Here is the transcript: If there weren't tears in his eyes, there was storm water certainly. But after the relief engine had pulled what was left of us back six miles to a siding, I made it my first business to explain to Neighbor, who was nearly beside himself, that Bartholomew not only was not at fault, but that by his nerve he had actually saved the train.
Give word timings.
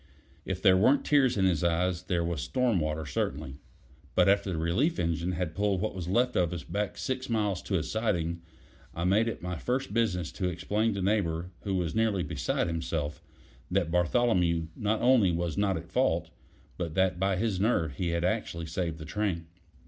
If 0.45 0.63
there 0.63 0.75
weren't 0.77 1.05
tears 1.05 1.37
in 1.37 1.45
his 1.45 1.63
eyes, 1.63 2.01
there 2.01 2.23
was 2.23 2.41
storm 2.41 2.79
water 2.79 3.05
certainly. 3.05 3.57
But 4.15 4.27
after 4.27 4.51
the 4.51 4.57
relief 4.57 4.97
engine 4.97 5.33
had 5.33 5.53
pulled 5.53 5.79
what 5.79 5.93
was 5.93 6.07
left 6.07 6.35
of 6.35 6.51
us 6.53 6.63
back 6.63 6.97
six 6.97 7.29
miles 7.29 7.61
to 7.61 7.77
a 7.77 7.83
siding, 7.83 8.41
I 8.95 9.03
made 9.03 9.27
it 9.27 9.43
my 9.43 9.57
first 9.59 9.93
business 9.93 10.31
to 10.31 10.47
explain 10.49 10.95
to 10.95 11.03
Neighbor, 11.03 11.51
who 11.65 11.75
was 11.75 11.93
nearly 11.93 12.23
beside 12.23 12.65
himself, 12.65 13.21
that 13.69 13.91
Bartholomew 13.91 14.69
not 14.75 15.03
only 15.03 15.31
was 15.31 15.55
not 15.55 15.77
at 15.77 15.91
fault, 15.91 16.31
but 16.79 16.95
that 16.95 17.19
by 17.19 17.35
his 17.35 17.59
nerve 17.59 17.97
he 17.97 18.09
had 18.09 18.23
actually 18.23 18.65
saved 18.65 18.97
the 18.97 19.05
train. 19.05 19.45